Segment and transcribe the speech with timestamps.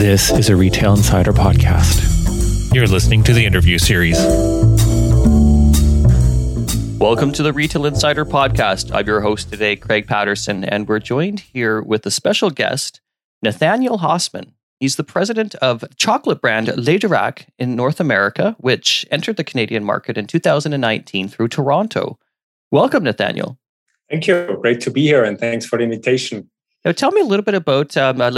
[0.00, 2.72] This is a Retail Insider podcast.
[2.74, 4.16] You're listening to the interview series.
[6.98, 8.94] Welcome to the Retail Insider podcast.
[8.94, 13.02] I'm your host today, Craig Patterson, and we're joined here with a special guest,
[13.42, 14.54] Nathanael Hausmann.
[14.78, 20.16] He's the president of chocolate brand Läderach in North America, which entered the Canadian market
[20.16, 22.18] in 2019 through Toronto.
[22.70, 23.58] Welcome, Nathanael.
[24.08, 24.56] Thank you.
[24.62, 26.48] Great to be here, and thanks for the invitation.
[26.84, 28.30] Now, tell me a little bit about um, uh,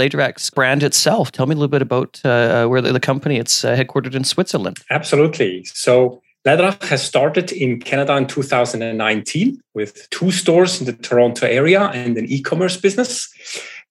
[0.53, 1.31] brand itself.
[1.31, 4.25] Tell me a little bit about uh, uh where the, company it's uh, headquartered in
[4.25, 4.79] Switzerland.
[4.89, 5.63] Absolutely.
[5.65, 11.83] So, Läderach has started in Canada in 2019 with two stores in the Toronto area
[11.93, 13.33] and an e-commerce business.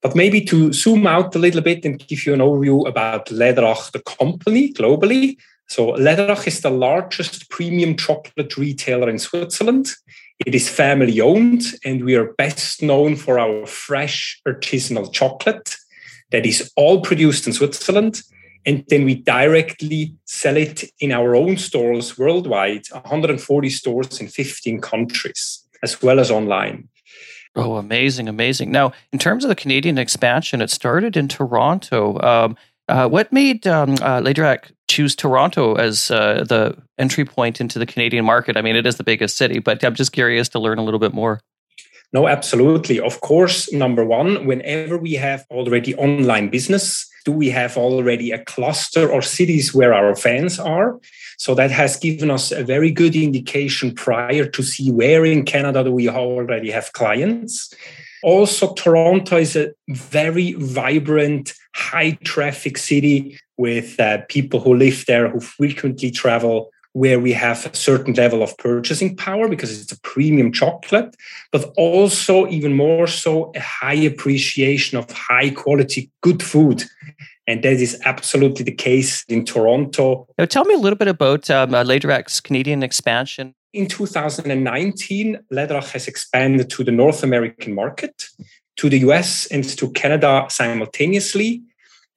[0.03, 3.93] But maybe to zoom out a little bit and give you an overview about Läderach
[3.93, 5.39] the company globally.
[5.69, 9.93] So, Läderach is the largest premium chocolate retailer in Switzerland.
[10.45, 15.77] It is family owned, and we are best known for our fresh artisanal chocolate
[16.31, 18.23] that is all produced in Switzerland.
[18.65, 24.81] And then we directly sell it in our own stores worldwide, 140 stores in 15
[24.81, 26.89] countries, as well as online.
[27.55, 28.71] Oh, amazing, amazing.
[28.71, 32.19] Now, in terms of the Canadian expansion, it started in Toronto.
[32.21, 32.57] Um,
[32.93, 37.87] uh, what made um, uh, Läderach choose Toronto as uh, the entry point into the
[37.87, 38.57] Canadian market?
[38.57, 41.01] I mean, it is the biggest city, but I'm just curious to learn a little
[41.01, 41.41] bit more.
[42.13, 43.01] No, absolutely.
[43.01, 48.45] Of course, number one, whenever we have already online business, do we have already a
[48.45, 51.01] cluster or cities where our fans are?
[51.39, 55.83] So that has given us a very good indication prior to see where in Canada
[55.85, 57.73] do we already have clients.
[58.23, 65.29] Also, Toronto is a very vibrant, high traffic city with uh, people who live there
[65.29, 70.01] who frequently travel where we have a certain level of purchasing power because it's a
[70.01, 71.17] premium chocolate,
[71.51, 76.85] but also even more so a high appreciation of high quality, good food.
[77.47, 80.29] And that is absolutely the case in Toronto.
[80.39, 83.55] Now, tell me a little bit about um, uh, Canadian expansion.
[83.73, 88.27] In 2019, Läderach has expanded to the North American market,
[88.77, 91.63] to the US, and to Canada simultaneously.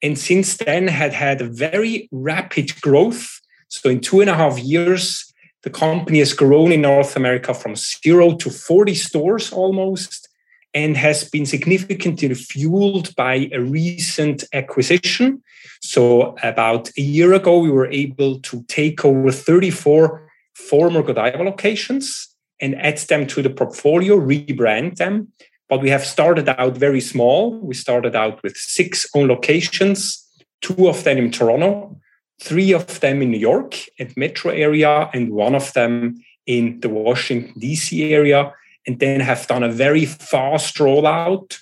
[0.02, 4.58] And since then, had had a very rapid growth so in two and a half
[4.58, 10.28] years, the company has grown in North America from zero to 40 stores almost
[10.74, 15.42] and has been significantly fueled by a recent acquisition.
[15.80, 22.28] So about a year ago, we were able to take over 34 former Godiva locations
[22.60, 25.32] and add them to the portfolio, rebrand them.
[25.68, 27.58] But we have started out very small.
[27.58, 30.24] We started out with six own locations,
[30.60, 31.98] two of them in Toronto,
[32.40, 36.16] three of them in New York and metro area, and one of them
[36.46, 38.14] in the Washington, D.C.
[38.14, 38.52] area,
[38.86, 41.58] and then have done a very fast rollout.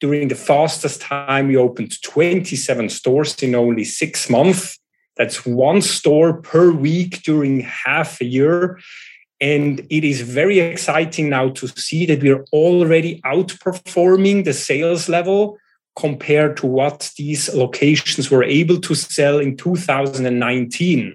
[0.00, 4.78] During the fastest time, we opened 27 stores in only six months.
[5.16, 8.78] That's one store per week during half a year.
[9.40, 15.58] And it is very exciting now to see that we're already outperforming the sales level
[15.96, 21.14] compared to what these locations were able to sell in 2019.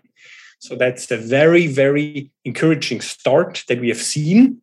[0.60, 4.62] So that's a very, very encouraging start that we have seen.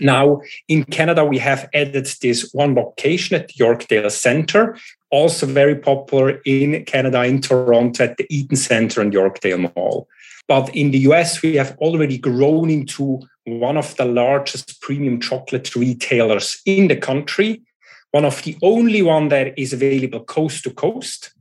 [0.00, 4.78] Now, in Canada, we have added this one location at the Yorkdale Center,
[5.10, 10.06] also very popular in Canada, in Toronto, at the Eaton Center and Yorkdale Mall.
[10.48, 15.76] But in the US, we have already grown into one of the largest premium chocolate
[15.76, 17.62] retailers in the country
[18.10, 21.32] one of the only one that is available coast to coast.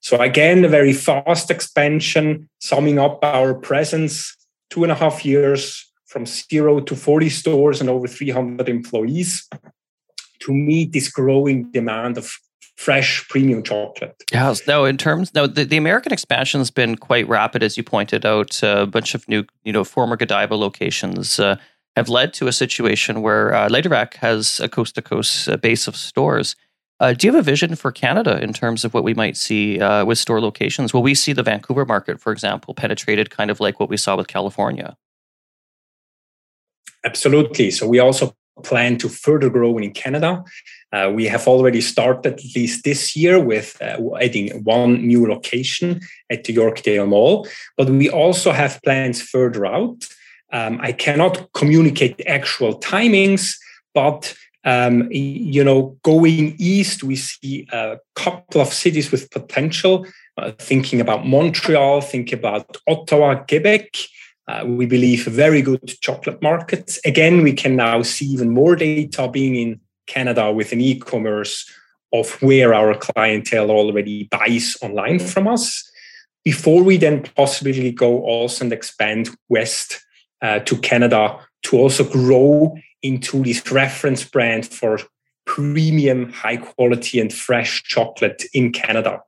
[0.00, 4.36] So again, a very fast expansion, summing up our presence,
[4.70, 9.48] two and a half years from zero to 40 stores and over 300 employees
[10.40, 12.36] to meet this growing demand of
[12.76, 14.14] fresh premium chocolate.
[14.32, 17.82] Yeah, no, in terms, no, the, the American expansion has been quite rapid, as you
[17.82, 21.56] pointed out, uh, a bunch of new, you know, former Godiva locations, uh,
[21.96, 25.96] have led to a situation where uh, Läderach has a coast to coast base of
[25.96, 26.56] stores.
[27.00, 29.80] Uh, do you have a vision for Canada in terms of what we might see
[29.80, 30.94] uh, with store locations?
[30.94, 34.16] Will we see the Vancouver market, for example, penetrated kind of like what we saw
[34.16, 34.96] with California?
[37.04, 37.70] Absolutely.
[37.72, 40.44] So we also plan to further grow in Canada.
[40.92, 46.00] Uh, we have already started at least this year with uh, adding one new location
[46.30, 47.46] at the Yorkdale Mall,
[47.76, 50.06] but we also have plans further out.
[50.52, 53.56] Um, I cannot communicate actual timings,
[53.94, 54.34] but
[54.64, 60.06] um, you know, going east, we see a couple of cities with potential.
[60.38, 63.88] Uh, thinking about Montreal, think about Ottawa, Quebec.
[64.52, 67.00] Uh, we believe a very good chocolate markets.
[67.06, 71.70] Again, we can now see even more data being in Canada with an e-commerce
[72.12, 75.90] of where our clientele already buys online from us
[76.44, 80.04] before we then possibly go also and expand west
[80.42, 84.98] uh, to Canada to also grow into this reference brand for
[85.46, 89.22] premium, high quality, and fresh chocolate in Canada.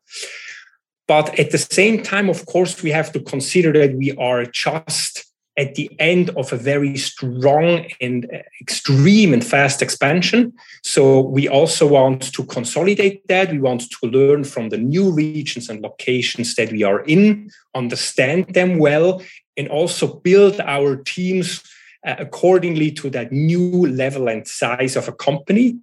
[1.07, 5.25] But at the same time, of course, we have to consider that we are just
[5.57, 8.27] at the end of a very strong and
[8.61, 10.53] extreme and fast expansion.
[10.83, 13.53] So we also want to consolidate that.
[13.53, 18.53] We want to learn from the new regions and locations that we are in, understand
[18.55, 19.23] them well,
[19.57, 21.63] and also build our teams
[22.05, 25.77] uh, accordingly to that new level and size of a company.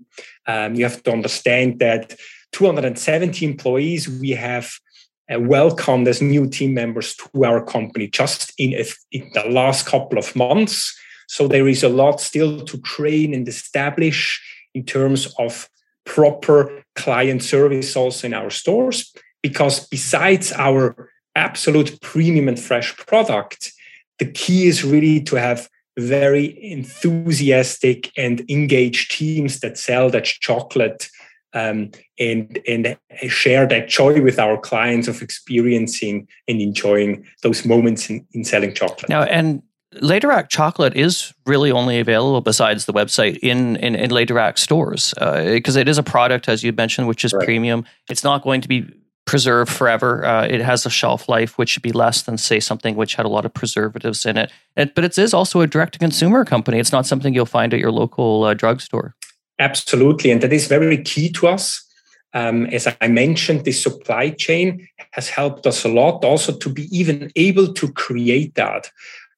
[0.48, 2.16] Um, you have to understand that
[2.52, 4.91] 270 employees, we have uh,
[5.32, 9.86] Uh, welcomed as new team members to our company just in, a, in the last
[9.86, 10.98] couple of months.
[11.28, 14.42] So there is a lot still to train and establish
[14.74, 15.70] in terms of
[16.06, 19.14] proper client service also in our stores.
[19.42, 23.72] Because besides our absolute premium and fresh product,
[24.20, 31.08] the key is really to have very enthusiastic and engaged teams that sell that chocolate
[31.54, 38.10] um, and and share that joy with our clients of experiencing and enjoying those moments
[38.10, 39.10] in, in selling chocolate.
[39.10, 39.62] Now, and
[39.96, 45.80] Läderach chocolate is really only available besides the website in in, in stores because uh,
[45.80, 47.46] it is a product, as you mentioned, which is right.
[47.46, 47.86] premium.
[48.10, 48.90] It's not going to be
[49.26, 50.26] preserved forever.
[50.26, 53.26] Uh, it has a shelf life which should be less than, say, something which had
[53.26, 54.52] a lot of preservatives in it.
[54.76, 56.80] it but it is also a direct to consumer company.
[56.80, 59.16] It's not something you'll find at your local uh, drugstore.
[59.62, 60.32] Absolutely.
[60.32, 61.88] And that is very key to us.
[62.34, 66.88] Um, as I mentioned, the supply chain has helped us a lot also to be
[66.98, 68.90] even able to create that,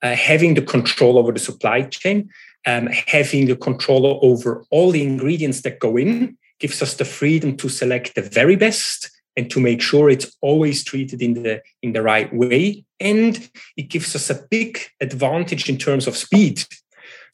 [0.01, 2.29] uh, having the control over the supply chain,
[2.65, 7.57] um, having the control over all the ingredients that go in gives us the freedom
[7.57, 11.91] to select the very best and to make sure it's always treated in the in
[11.91, 16.63] the right way and it gives us a big advantage in terms of speed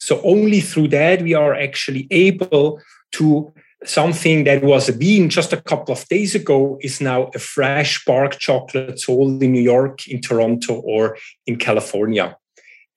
[0.00, 2.80] so only through that we are actually able
[3.12, 3.52] to
[3.84, 8.04] something that was a bean just a couple of days ago is now a fresh
[8.04, 11.16] bark chocolate sold in New York, in Toronto, or
[11.46, 12.36] in California.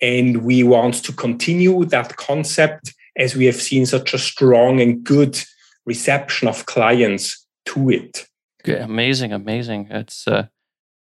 [0.01, 5.03] And we want to continue that concept as we have seen such a strong and
[5.03, 5.41] good
[5.85, 8.27] reception of clients to it.
[8.65, 9.87] Yeah, amazing, amazing.
[9.89, 10.47] It's uh,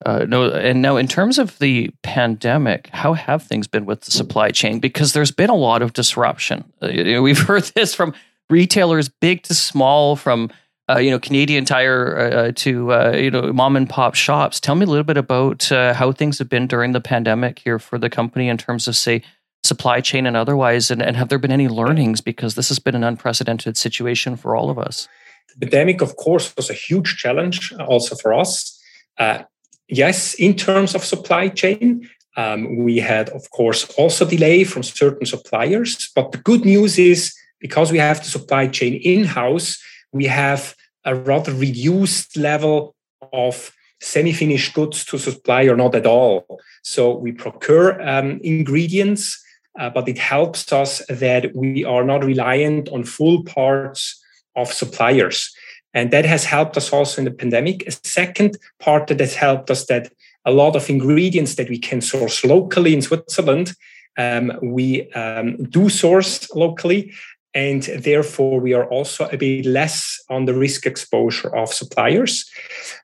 [0.06, 4.12] uh, no, and now in terms of the pandemic, how have things been with the
[4.12, 4.80] supply chain?
[4.80, 6.72] Because there's been a lot of disruption.
[6.82, 8.14] Uh, you know, we've heard this from
[8.50, 10.52] retailers, big to small, from
[10.90, 14.60] uh, you know Canadian Tire uh, uh, to uh, you know mom and pop shops.
[14.60, 17.98] Tell me a little bit about how things have been during the pandemic here for
[17.98, 19.24] the company in terms of say
[19.64, 22.96] supply chain and otherwise, and, and have there been any learnings because this has been
[22.96, 25.10] an unprecedented situation for all of us.
[25.58, 28.80] The pandemic, of course, was a huge challenge also for us.
[29.18, 29.44] Uh,
[29.88, 35.26] yes, in terms of supply chain, um, we had, of course, also delay from certain
[35.26, 36.12] suppliers.
[36.16, 39.82] But the good news is because we have the supply chain in house,
[40.12, 42.96] we have a rather reduced level
[43.34, 46.60] of semi finished goods to supply or not at all.
[46.84, 49.44] So we procure um, ingredients,
[49.80, 54.24] uh, but it helps us that we are not reliant on full parts
[54.56, 55.56] of suppliers.
[55.98, 57.88] And that has helped us also in the pandemic.
[57.88, 60.14] A second part that has helped us that
[60.46, 63.74] a lot of ingredients that we can source locally in Switzerland,
[64.16, 67.14] um, we um, do source locally.
[67.56, 72.46] And therefore, we are also a bit less on the risk exposure of suppliers.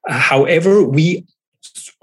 [0.08, 1.26] Uh, however, we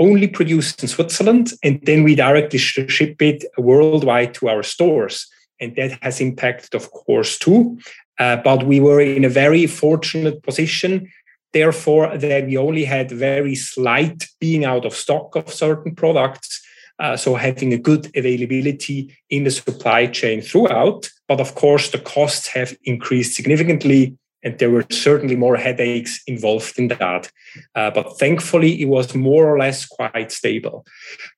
[0.01, 5.29] only produce in Switzerland and then we directly ship it worldwide to our stores.
[5.61, 7.79] And that has impacted, of course, too.
[8.21, 11.11] Uh, but we were in a very fortunate position,
[11.53, 16.63] therefore, that we only had very slight being out of stock of certain products.
[16.99, 21.09] Uh, so having a good availability in the supply chain throughout.
[21.27, 26.79] But of course, the costs have increased significantly, and there were certainly more headaches involved
[26.79, 27.31] in that.
[27.75, 30.85] Uh, but thankfully, it was more or less quite stable.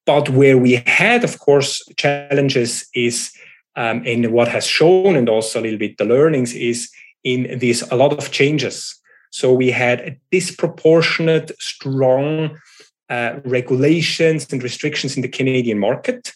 [0.04, 3.32] But where we had, of course, challenges is
[3.76, 6.90] um, and what has shown, and also a little bit the learnings, is
[7.24, 8.98] in this a lot of changes.
[9.30, 12.58] So we had a disproportionate, strong
[13.08, 16.32] uh, regulations and restrictions in the Canadian market.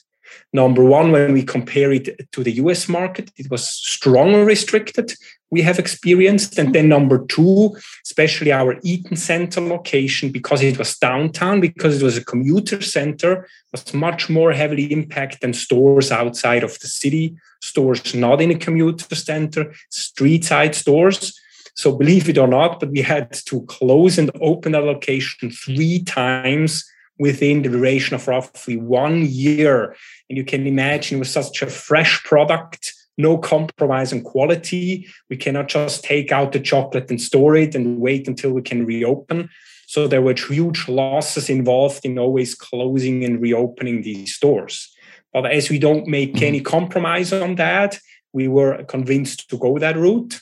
[0.57, 5.13] Number one, when we compare it to the US market, it was strongly restricted,
[5.51, 6.59] we have experienced.
[6.59, 12.03] And then number two, especially our Eaton Center location, because it was downtown, because it
[12.03, 17.37] was a commuter center, was much more heavily impacted than stores outside of the city,
[17.61, 21.39] stores not in a commuter center, street side stores.
[21.75, 26.03] So believe it or not, but we had to close and open a location three
[26.03, 29.97] times within the duration of roughly one year.
[30.29, 35.07] And you can imagine with such a fresh product, no compromise on quality.
[35.31, 38.85] We cannot just take out the chocolate and store it and wait until we can
[38.85, 39.49] reopen.
[39.87, 44.93] So there were huge losses involved in always closing and reopening these stores.
[45.33, 46.45] But as we don't make mm-hmm.
[46.45, 47.99] any compromise on that,
[48.33, 50.41] we were convinced to go that route.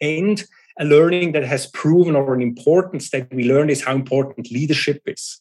[0.00, 0.44] And
[0.78, 5.02] a learning that has proven or an importance that we learned is how important leadership
[5.06, 5.40] is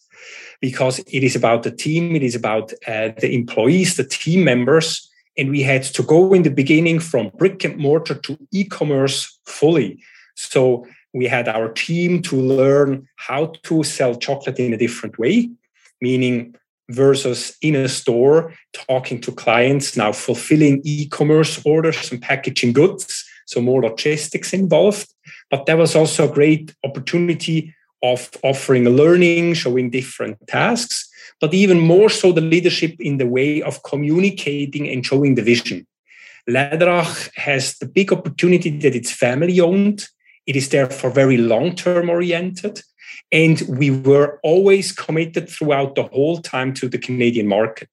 [0.62, 5.10] because it is about the team it is about uh, the employees the team members
[5.38, 10.00] and we had to go in the beginning from brick and mortar to e-commerce fully.
[10.36, 15.50] So we had our team to learn how to sell chocolate in a different way
[16.02, 16.54] meaning
[16.90, 23.62] versus in a store talking to clients now fulfilling e-commerce orders and packaging goods so
[23.62, 25.14] more logistics involved.
[25.50, 31.10] But there was also a great opportunity of offering learning showing different tasks
[31.42, 35.88] but even more so the leadership in the way of communicating and showing the vision
[36.50, 40.08] Läderach has the big opportunity that it's family owned
[40.46, 42.82] it is therefore very long term oriented
[43.32, 47.90] and we were always committed throughout the whole time to the Canadian market.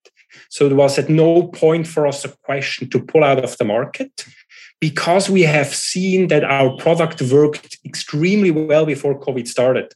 [0.51, 3.65] So there was at no point for us a question to pull out of the
[3.65, 4.27] market
[4.81, 9.93] because we have seen that our product worked extremely well before COVID started.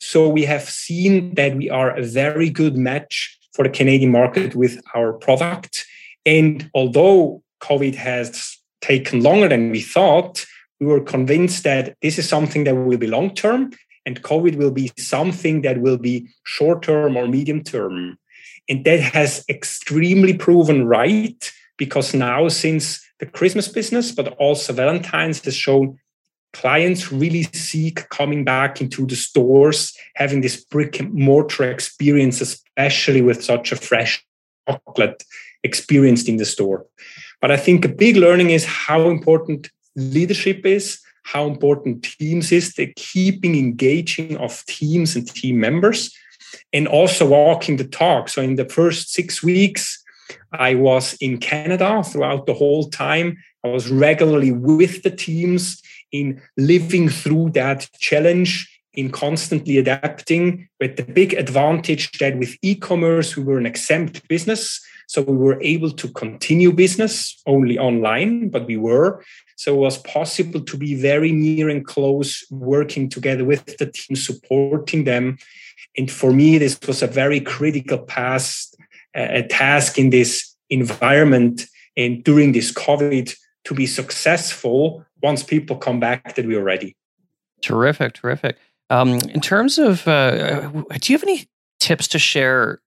[0.00, 4.54] So we have seen that we are a very good match for the Canadian market
[4.54, 5.84] with our product.
[6.24, 10.46] And although COVID has taken longer than we thought,
[10.80, 13.72] we were convinced that this is something that will be long term
[14.06, 18.18] and COVID will be something that will be short term or medium term.
[18.68, 25.44] And that has extremely proven right because now, since the Christmas business, but also Valentine's
[25.44, 25.98] has shown
[26.52, 33.22] clients really seek coming back into the stores, having this brick and mortar experience, especially
[33.22, 34.24] with such a fresh
[34.68, 35.24] chocolate
[35.62, 36.86] experienced in the store.
[37.40, 41.00] But I think a big learning is how important leadership is
[41.32, 46.16] how important teams is, the keeping engaging of teams and team members,
[46.72, 48.30] and also walking the talk.
[48.30, 50.02] So in the first six weeks,
[50.52, 53.36] I was in Canada throughout the whole time.
[53.64, 60.96] I was regularly with the teams in living through that challenge, in constantly adapting, with
[60.96, 64.80] the big advantage that with e commerce, we were an exempt business.
[65.06, 69.24] So we were able to continue business only online, but we were.
[69.56, 74.16] So it was possible to be very near and close, working together with the team,
[74.16, 75.38] supporting them.
[75.96, 78.76] And for me, this was a very critical past,
[79.14, 83.34] a task in this environment and during this COVID
[83.64, 86.96] to be successful once people come back that we are ready.
[87.62, 88.56] Terrific, terrific.
[88.90, 90.68] Um, in terms of, uh,
[91.00, 91.48] do you have any
[91.80, 92.80] tips to share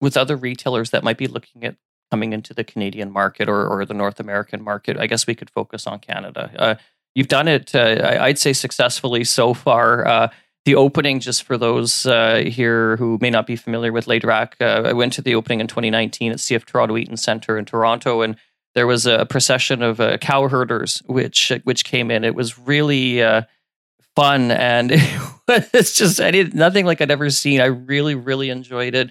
[0.00, 1.76] with other retailers that might be looking at
[2.10, 4.96] coming into the Canadian market or, or the North American market.
[4.96, 6.50] I guess we could focus on Canada.
[6.56, 6.74] Uh,
[7.14, 10.30] you've done it, uh, I'd say, successfully so far.
[10.66, 14.54] Uh, the opening, just for those uh, here who may not be familiar with Läderach,
[14.60, 18.22] uh, I went to the opening in 2019 at CF Toronto Eaton Centre in Toronto,
[18.22, 18.36] and
[18.74, 22.24] there was a procession of uh, cow herders which which came in.
[22.24, 23.22] It was really
[24.16, 24.90] fun, and
[25.48, 27.60] it's just I did nothing like I'd ever seen.
[27.60, 29.10] I really, really enjoyed it.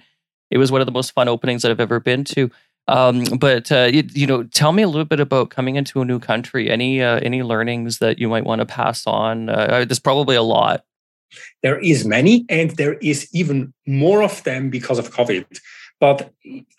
[0.50, 2.50] It was one of the most fun openings that I've ever been to.
[2.88, 6.04] Um, but uh, you, you, know, tell me a little bit about coming into a
[6.04, 6.70] new country.
[6.70, 9.48] Any uh, any learnings that you might want to pass on?
[9.48, 10.84] Uh, uh, there's probably a lot.
[11.62, 15.46] There is many, and there is even more of them because of COVID.
[16.00, 16.30] But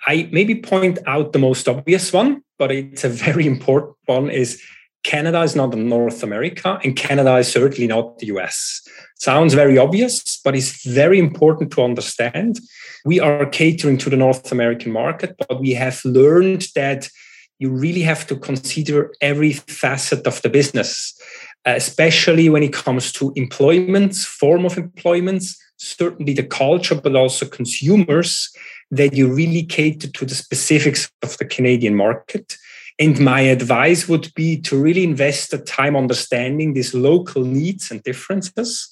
[0.05, 4.29] I maybe point out the most obvious one, but it's a very important one.
[4.29, 4.61] Is
[5.03, 8.81] Canada is not North America, and Canada is certainly not the US.
[9.15, 12.59] Sounds very obvious, but it's very important to understand
[13.05, 17.09] we are catering to the North American market, but we have learned that
[17.57, 21.19] you really have to consider every facet of the business,
[21.65, 25.43] Uh, especially when it comes to employment, form of employment,
[25.77, 28.49] certainly the culture, but also consumers,
[28.89, 32.57] that you really cater to the specifics of the Canadian market.
[32.99, 38.01] And my advice would be to really invest the time understanding these local needs and
[38.01, 38.89] differences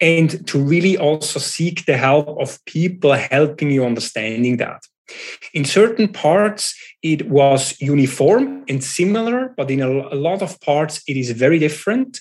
[0.00, 4.82] and to really also seek the help of people helping you understanding that.
[5.54, 11.16] In certain parts, it was uniform and similar, but in a, lot of parts, it
[11.16, 12.20] is very different.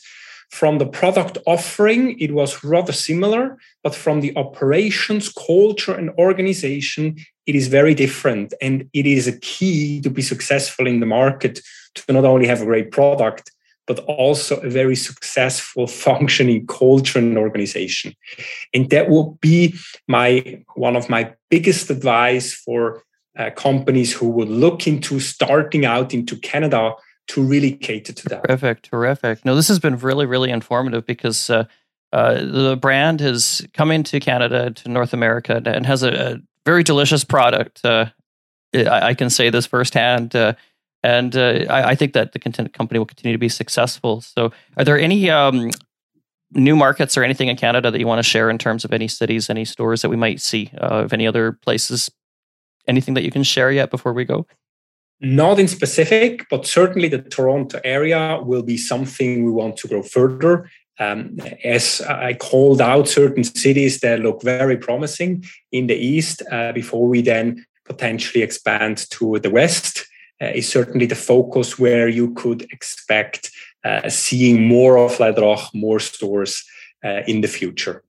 [0.52, 7.18] From the product offering, it was rather similar, but from the operations, culture, and organization,
[7.46, 8.54] it is very different.
[8.62, 11.62] And it is a key to be successful in the market
[11.96, 13.52] to not only have a great product,
[13.88, 18.14] but also a very successful functioning culture and organization.
[18.74, 19.76] And that will be
[20.08, 23.04] my one of my biggest advice for
[23.38, 26.94] uh, companies who would look into starting out into Canada
[27.28, 28.44] to really cater to that.
[28.44, 29.46] Terrific, terrific.
[29.46, 31.66] No, this has been really, really informative because uh,
[32.12, 36.84] uh, the brand has come into Canada, to North America, and has a, a very
[36.84, 37.84] delicious product.
[37.86, 38.08] Uh,
[38.74, 40.36] I, I, can say this firsthand.
[41.04, 44.22] And uh, I, I, think that the content company will continue to be successful.
[44.22, 45.72] So, are there any um,
[46.52, 49.08] new markets or anything in Canada that you want to share in terms of any
[49.08, 52.10] cities, any stores that we might see uh, of any other places?
[52.88, 54.46] Anything that you can share yet before we go?
[55.20, 60.02] Not in specific, but certainly the Toronto area will be something we want to grow
[60.02, 60.70] further.
[61.00, 66.74] Um, as I called out certain cities that look very promising in the east uh,
[66.74, 70.06] before we then potentially expand to the west
[70.46, 73.52] is certainly the focus where you could expect
[73.84, 76.64] uh, seeing more of Läderach, more stores
[77.04, 78.04] uh, in the future.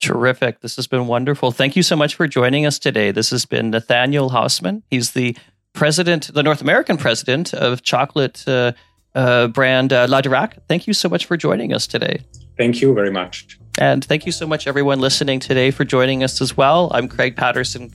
[0.00, 0.60] Terrific.
[0.60, 1.52] This has been wonderful.
[1.52, 3.12] Thank you so much for joining us today.
[3.12, 4.82] This has been Nathanael Hausmann.
[4.90, 5.36] He's the
[5.72, 8.72] president, the North American president of chocolate uh,
[9.14, 10.58] uh, brand uh, Läderach.
[10.68, 12.20] Thank you so much for joining us today.
[12.58, 13.58] Thank you very much.
[13.78, 16.90] And thank you so much, everyone listening today, for joining us as well.
[16.92, 17.90] I'm Craig Patterson,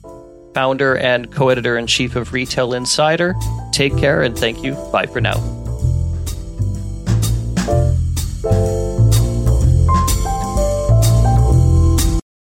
[0.54, 3.34] founder and co editor in chief of Retail Insider.
[3.72, 4.74] Take care and thank you.
[4.92, 5.67] Bye for now.